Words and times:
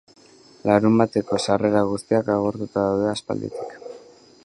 Larunbateko 0.69 1.39
sarrera 1.45 1.83
guztiak 1.91 2.33
agortuta 2.37 2.89
daude 2.89 3.11
aspalditik. 3.15 3.79